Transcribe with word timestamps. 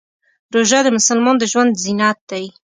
روژه 0.53 0.79
د 0.83 0.87
مسلمان 0.97 1.35
د 1.39 1.43
ژوند 1.51 1.79
زینت 1.83 2.19
دی. 2.31 2.45